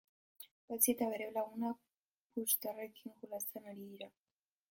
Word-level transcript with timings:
Patxi 0.69 0.91
eta 0.93 1.09
bere 1.11 1.27
lagunak 1.35 1.77
puxtarriekin 2.33 3.15
jolasten 3.21 3.71
ari 3.73 3.87
dira. 3.93 4.09